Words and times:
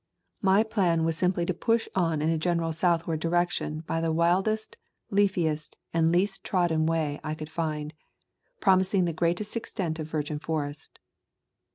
My 0.41 0.63
plan 0.63 1.03
was 1.03 1.15
simply 1.15 1.45
to 1.45 1.53
push 1.53 1.87
on 1.93 2.23
in 2.23 2.31
a 2.31 2.37
general 2.39 2.69
Le 2.69 2.69
A 2.71 2.73
Thousand 2.73 2.81
Mile 2.87 2.93
Walk 2.95 2.99
southward 3.01 3.19
direction 3.19 3.79
by 3.81 4.01
the 4.01 4.11
wildest, 4.11 4.75
leafiest, 5.11 5.75
and 5.93 6.11
least 6.11 6.43
trodden 6.43 6.87
way 6.87 7.19
I 7.23 7.35
could 7.35 7.49
find, 7.51 7.93
promising 8.59 9.05
the 9.05 9.13
greatest 9.13 9.55
extent 9.55 9.99
of 9.99 10.09
virgin 10.09 10.39
forest. 10.39 10.97